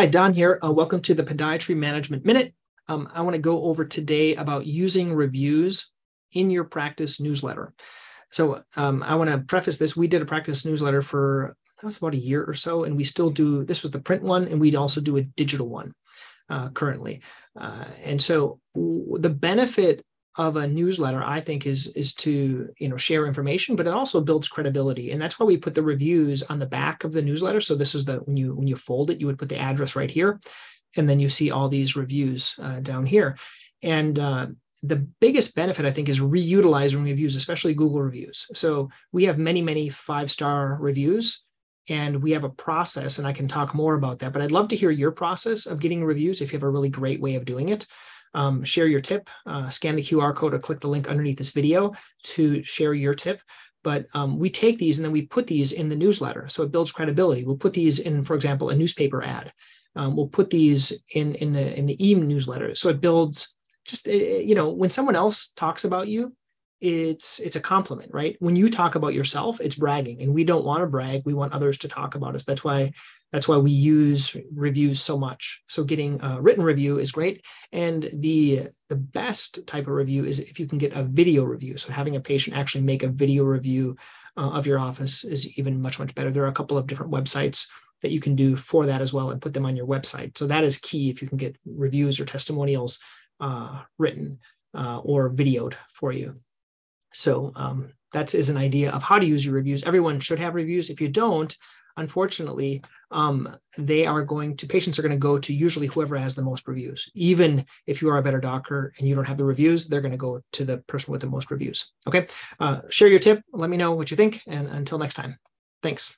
[0.00, 0.58] Hi, Don here.
[0.64, 2.54] Uh, welcome to the Podiatry Management Minute.
[2.88, 5.92] Um, I want to go over today about using reviews
[6.32, 7.74] in your practice newsletter.
[8.30, 9.98] So um, I want to preface this.
[9.98, 13.04] We did a practice newsletter for that was about a year or so, and we
[13.04, 13.62] still do.
[13.62, 15.92] This was the print one, and we'd also do a digital one
[16.48, 17.20] uh, currently.
[17.54, 20.02] Uh, and so the benefit
[20.36, 24.20] of a newsletter i think is is to you know share information but it also
[24.20, 25.10] builds credibility.
[25.10, 27.60] And that's why we put the reviews on the back of the newsletter.
[27.60, 29.96] So this is the when you when you fold it you would put the address
[29.96, 30.38] right here
[30.96, 33.36] and then you see all these reviews uh, down here.
[33.82, 34.46] And uh,
[34.82, 38.46] the biggest benefit i think is reutilizing reviews especially google reviews.
[38.54, 41.42] So we have many many five star reviews
[41.88, 44.32] and we have a process and i can talk more about that.
[44.32, 46.90] But i'd love to hear your process of getting reviews if you have a really
[46.90, 47.86] great way of doing it
[48.34, 51.50] um, share your tip, uh, scan the QR code or click the link underneath this
[51.50, 51.92] video
[52.24, 53.40] to share your tip.
[53.82, 56.48] But um, we take these and then we put these in the newsletter.
[56.48, 57.44] So it builds credibility.
[57.44, 59.52] We'll put these in, for example, a newspaper ad.
[59.96, 62.74] Um, we'll put these in, in the in the e-newsletter.
[62.74, 63.54] So it builds
[63.84, 66.34] just, eh, eh, you know, when someone else talks about you,
[66.80, 68.36] it's it's a compliment right?
[68.38, 71.22] When you talk about yourself it's bragging and we don't want to brag.
[71.24, 72.44] We want others to talk about us.
[72.44, 72.92] That's why
[73.32, 75.62] that's why we use reviews so much.
[75.68, 80.40] So getting a written review is great and the the best type of review is
[80.40, 81.76] if you can get a video review.
[81.76, 83.96] So having a patient actually make a video review
[84.36, 86.30] uh, of your office is even much much better.
[86.30, 87.68] There are a couple of different websites
[88.00, 90.38] that you can do for that as well and put them on your website.
[90.38, 92.98] So that is key if you can get reviews or testimonials
[93.38, 94.38] uh, written
[94.74, 96.40] uh, or videoed for you
[97.12, 99.82] so um, that is an idea of how to use your reviews.
[99.82, 100.90] Everyone should have reviews.
[100.90, 101.56] If you don't,
[101.96, 106.34] unfortunately, um, they are going to patients are going to go to usually whoever has
[106.34, 107.10] the most reviews.
[107.14, 110.12] Even if you are a better doctor and you don't have the reviews, they're going
[110.12, 111.92] to go to the person with the most reviews.
[112.06, 112.26] Okay,
[112.58, 113.42] uh, share your tip.
[113.52, 115.38] Let me know what you think, and until next time,
[115.82, 116.16] thanks.